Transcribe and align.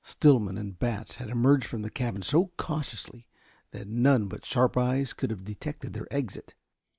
Stillman 0.03 0.57
and 0.57 0.79
Batts 0.79 1.17
had 1.17 1.29
emerged 1.29 1.67
from 1.67 1.83
the 1.83 1.91
cabin 1.91 2.23
so 2.23 2.47
cautiously 2.57 3.27
that 3.69 3.87
none 3.87 4.27
but 4.27 4.43
sharp 4.43 4.75
eyes 4.75 5.13
could 5.13 5.29
have 5.29 5.45
detected 5.45 5.93
their 5.93 6.07
exit. 6.11 6.55